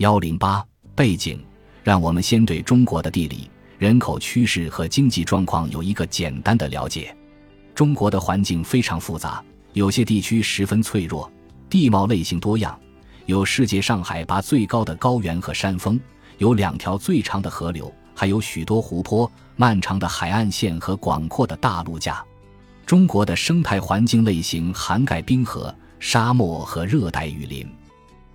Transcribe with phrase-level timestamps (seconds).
[0.00, 1.38] 幺零八背景，
[1.84, 7.14] 让我们先对中国的地理、人口趋势和经济状况有一个简单的了解。
[7.74, 9.44] 中国的环境非常复杂，
[9.74, 11.30] 有些地区十分脆弱，
[11.68, 12.80] 地貌类型多样，
[13.26, 16.00] 有世界上海拔最高的高原和山峰，
[16.38, 22.24] 有两条最长的河流，还有许多湖泊、漫长的海岸线和广阔的大陆架。
[22.86, 27.68] 中国的生态环境类型涵盖冰河、沙漠和热带雨林。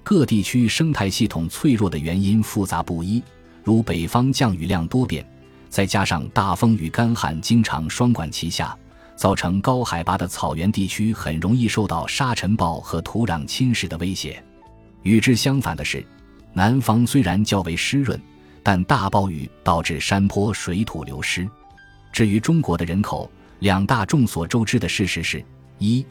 [0.05, 3.23] 各地区生态系统脆弱的原因复杂不一，
[3.63, 5.27] 如北方降雨量多变，
[5.67, 8.77] 再加上大风与干旱经常双管齐下，
[9.15, 14.41] 造成高海拔的草原地区很容易受到沙尘暴和土壤侵蚀的威胁。
[15.01, 16.05] 与之相反的是，
[16.53, 18.21] 南方虽然较为湿润，
[18.61, 21.49] 但大暴雨导致山坡水土流失。
[22.13, 23.27] 至于中国的人口，
[23.57, 25.43] 两大众所周知的事实是：
[25.79, 26.05] 一，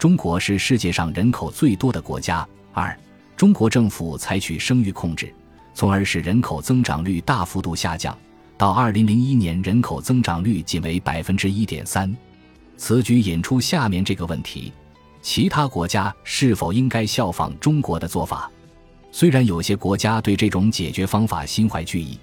[0.00, 2.98] 中国是世界上人口最多的国家；二。
[3.36, 5.30] 中国政府采取生育控制，
[5.74, 8.16] 从而使人口增长率大幅度下降，
[8.56, 12.14] 到二零零一年，人口增长率仅为百分之一点三。
[12.78, 14.72] 此举引出下面这个问题：
[15.20, 18.50] 其他国家是否应该效仿中国的做法？
[19.12, 22.18] 虽然有些国家对这种解决方法心怀惧意，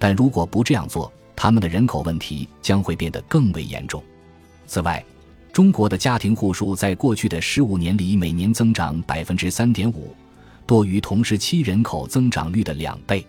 [0.00, 4.02] 但如果不这样做，他们的人口问题将会变得更为严重。
[4.66, 5.04] 此外，
[5.52, 10.12] 中国的家庭户数在过去的十五年里每年增长百分之三点五。
[10.66, 13.24] 多于同时期人口增长率的两倍，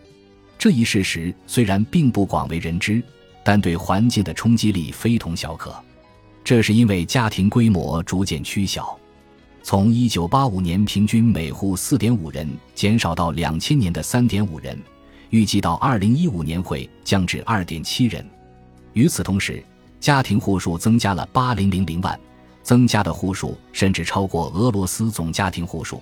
[0.58, 3.02] 这一事实虽然并不广为人知，
[3.44, 5.74] 但对环境的冲击力非同小可。
[6.44, 8.98] 这是因为家庭规模逐渐趋小，
[9.62, 14.82] 从1985年平均每户4.5人减少到2000年的3.5人，
[15.30, 18.26] 预计到2015年会降至2.7人。
[18.94, 19.64] 与此同时，
[20.00, 22.20] 家庭户数增加了8000万，
[22.64, 26.02] 增加的户数甚至超过俄罗斯总家庭户数。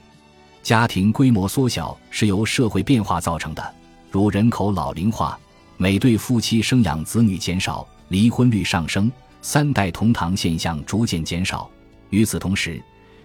[0.66, 3.76] 家庭规模缩小是由社会变化造成的，
[4.10, 5.40] 如人口老龄化、
[5.78, 9.12] 每对夫妻生养子女减少、离婚率上升、
[9.44, 11.70] 三代同堂现象逐渐减少。
[12.10, 12.82] 与此同时，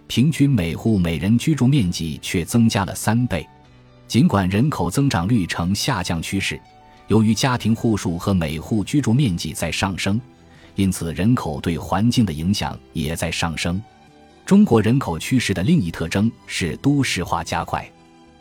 [0.06, 3.48] 平均每户每人居住面积却增加了三倍。
[4.06, 6.60] 尽管人口增长率呈下降趋势，
[7.08, 10.20] 由于家庭户数和每户居住面积在上升，
[10.74, 13.82] 因此人口对环境的影响也在上升。
[14.44, 17.88] 中国人口趋势的另一特征是都市化加快。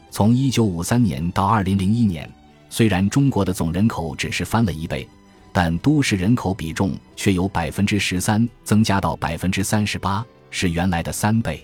[0.10, 2.30] 从1953年到2001年，
[2.70, 5.08] 虽然中国的总人口只是翻了一倍，
[5.52, 11.64] 但都市人口比重却由百分之十三增加到百分之三十八，是原来的三倍。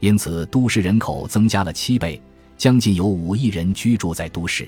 [0.00, 2.20] 因此，都市人口增加了七倍，
[2.56, 4.66] 将近有五亿人居住在都市。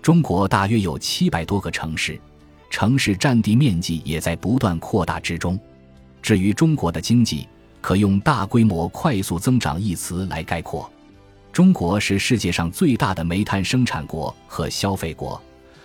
[0.00, 2.20] 中国大约有七百多个城市，
[2.70, 5.58] 城市占地面积也在不断扩大之中。
[6.22, 7.48] 至于中国的经济，
[7.84, 10.90] 可用“大规模快速增长”一词来概括。
[11.52, 15.38] 中国是世界上最大的煤炭生产国和消费国，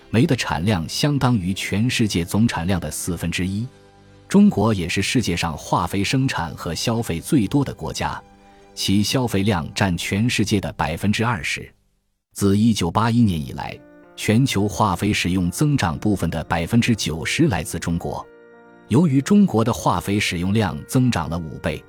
[0.10, 3.68] 煤的产量相当于全世界总产量的四分之一。
[4.30, 8.18] 中国也是世界上化肥生产和消费最多的国家，
[8.74, 11.70] 其消费量占全世界的百分之二十。
[12.32, 13.78] 自一九八一年以来，
[14.16, 18.26] 全球化肥使用增长部分的百分之九十来自中国。
[18.90, 21.84] 由于中国的化肥使用量增长了五倍。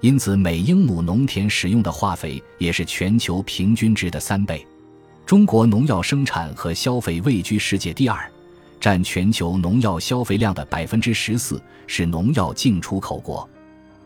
[0.00, 4.66] 因此，每英亩农田使用的化肥也是全球平均值的三倍。
[5.24, 8.28] 中国农药生产和消费位居世界第二，
[8.80, 13.48] 占全球农药消费量的百分之十四，是农药进出口国。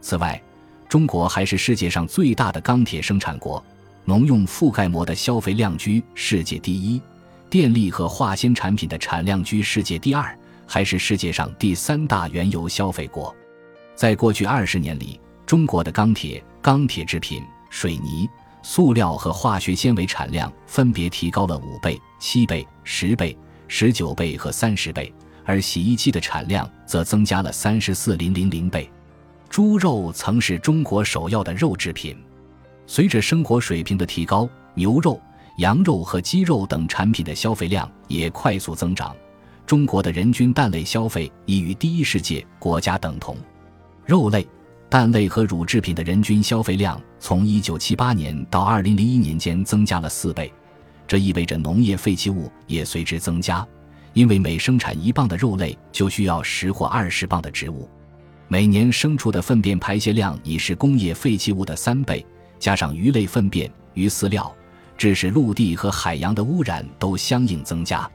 [0.02, 0.40] 此外，
[0.86, 3.64] 中国还是世界上最大的钢铁生产国，
[4.04, 7.00] 农用覆盖膜的消费量居世界第一，
[7.48, 13.34] 电力和化纤产品的产量居世界第二，还是世界上第三大原油消费国。
[13.94, 18.28] 在过去二十年里，中国的钢铁、钢铁制品、水泥、
[18.62, 23.36] 塑料和化学纤维产量分别提高了五倍、七倍、十倍、
[23.68, 25.12] 十九倍和三十倍，
[25.44, 28.90] 而洗衣机的产量则增加了三十四零零零倍。
[29.48, 32.16] 猪肉曾是中国首要的肉制品，
[32.86, 35.20] 随着生活水平的提高，牛肉、
[35.58, 39.16] 羊肉和鸡肉等产品的消费量也快速增长。
[39.66, 43.36] 中国的人均蛋类消费已与第一世界国家等同，
[44.06, 44.46] 肉类。
[44.88, 50.52] 蛋类和乳制品的人均消费量从1978年到2001年间增加了四倍，
[51.08, 53.66] 这意味着农业废弃物也随之增加，
[54.12, 57.90] 因为每生产一磅的肉类就需要十或二十磅的植物。
[58.46, 62.24] 每年牲畜的粪便排泄量已是工业废弃物的三倍，
[62.60, 64.54] 加上鱼类粪便、鱼饲料，
[64.96, 68.08] 致使陆地和海洋的污染都相应增加。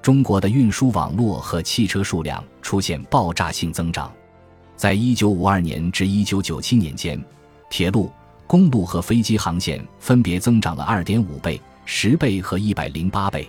[0.00, 4.10] 中国的运输网络和汽车数量出现爆炸性增长。
[4.76, 7.22] 在一九五二年至一九九七年间，
[7.68, 8.10] 铁路、
[8.46, 13.48] 公路和飞机航线分别增长了二点五倍、十倍和一百零八倍。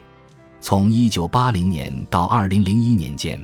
[0.59, 3.39] 从一九八零年到二零零一年间，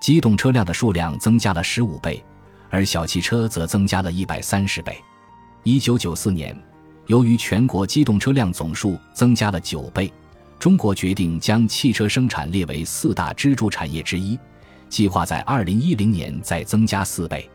[0.00, 2.22] 机动车辆的数量增加了十五倍，
[2.70, 4.96] 而小汽车则增加了一百三十倍。
[5.64, 6.56] 一九九四年，
[7.06, 10.12] 由于全国机动车辆总数增加了九倍，
[10.58, 14.38] 中国决定将汽车生产列为四大支柱产业之一，
[14.88, 17.48] 计划在二零一零年再增加四倍。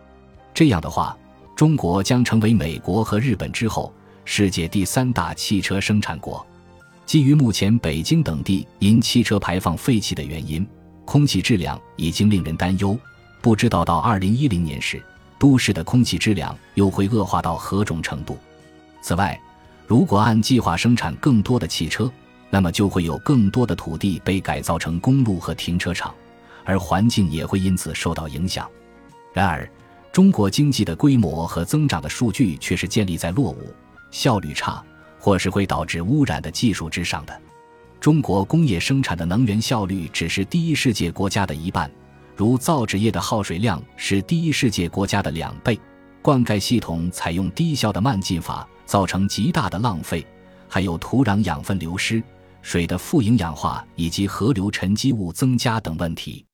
[0.54, 1.18] 这样的话，
[1.56, 3.94] 中国将成为美国和日本之后
[4.24, 6.46] 世界第三大汽车生产国。
[7.06, 10.66] 基于目前北京等地因汽车排放废气的原因，
[11.04, 12.98] 空气质量已经令人担忧。
[13.42, 15.04] 不知道到二零一零年时，
[15.40, 18.38] 都市的空气质量又会恶化到何种程度？
[19.02, 19.38] 此外，
[19.88, 22.10] 如果按计划生产更多的汽车，
[22.52, 26.14] 那么就会有更多的土地被改造成公路和停车场，
[26.64, 28.70] 而环境也会因此受到影响。
[29.34, 29.68] 然而，
[30.12, 33.74] 中国经济的规模和增长的数据却是建立在落伍、
[34.12, 34.84] 效率差。
[35.24, 37.42] 或是会导致污染的技术之上的。
[38.00, 41.92] 中国工业生产的能源效率只是第一世界国家的一半，
[42.36, 45.80] 如造纸业的耗水量是第一世界国家的两倍，
[46.24, 50.26] 灌溉系统采用低效的慢进法，造成极大的浪费，
[50.68, 52.24] 还有土壤养分流失、
[52.62, 56.46] 水的富营养化以及河流沉积物增加等问题。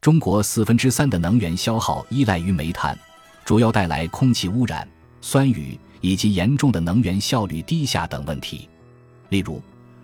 [0.00, 2.98] 中国四分之三的能源消耗依赖于煤炭，
[3.44, 4.88] 主要带来空气污染、
[5.20, 5.78] 酸雨。
[6.00, 8.68] 以及严重的能源效率低下等问题，
[9.30, 9.60] 例如，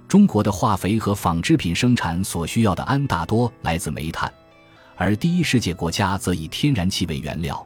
[0.09, 4.29] 中国的化肥和纺织品生产所需要的氨大多来自煤炭，
[4.97, 7.65] 而第一世界国家则以天然气为原料，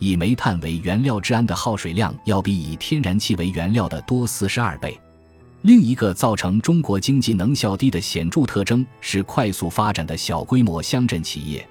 [0.00, 4.98] 以煤炭为原料制氨的耗水量要比以天然气为原料的多四十二倍。
[5.62, 11.68] 另一个造成中国经济能效低的显著特征是快速发展的小规模乡镇企业，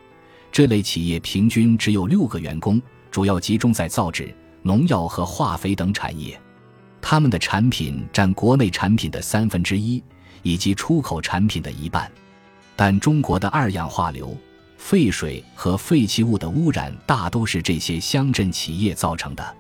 [0.51, 4.34] 这类企业平均只有六个员工，主要集中在造纸。
[4.63, 6.38] 农药和化肥等产业，
[7.00, 10.04] 他们的产品占国内产品的三分之一，
[10.44, 12.12] 以及出口产品的一半。
[12.75, 14.36] 但中国的二氧化硫、
[14.78, 19.56] 废水和废弃物的污染大都是这些乡镇企业造成的。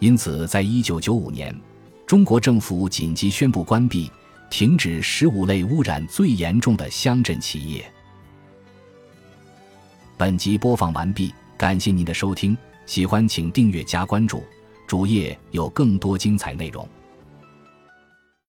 [0.00, 1.54] 因此，在一九九五年，
[2.10, 4.10] 中国政府紧急宣布关闭、
[4.50, 7.88] 停止十五类污染最严重的乡镇企业。
[10.16, 12.58] 本集播放完毕，感谢您的收听。
[12.84, 14.42] 喜欢请订阅加关注，
[14.88, 16.84] 主页有更多精彩内容。